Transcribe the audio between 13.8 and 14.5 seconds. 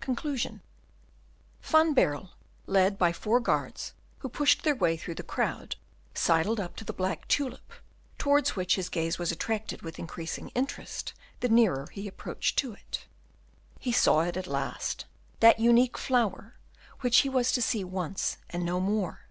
saw it at